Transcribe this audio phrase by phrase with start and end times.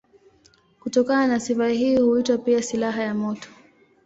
[0.79, 3.49] Kutokana na sifa hii huitwa pia silaha ya moto.